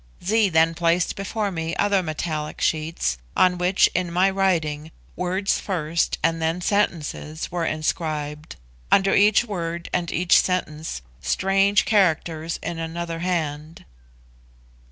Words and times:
Zee 0.25 0.49
then 0.49 0.73
placed 0.73 1.15
before 1.15 1.51
me 1.51 1.75
other 1.75 2.01
metallic 2.01 2.59
sheets, 2.59 3.19
on 3.37 3.59
which, 3.59 3.87
in 3.93 4.11
my 4.11 4.31
writing, 4.31 4.89
words 5.15 5.59
first, 5.59 6.17
and 6.23 6.41
then 6.41 6.59
sentences, 6.59 7.51
were 7.51 7.65
inscribed. 7.67 8.55
Under 8.91 9.13
each 9.13 9.45
word 9.45 9.91
and 9.93 10.11
each 10.11 10.39
sentence 10.41 11.03
strange 11.21 11.85
characters 11.85 12.57
in 12.63 12.79
another 12.79 13.19
hand. 13.19 13.85